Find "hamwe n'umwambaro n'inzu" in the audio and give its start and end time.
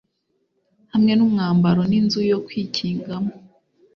0.93-2.19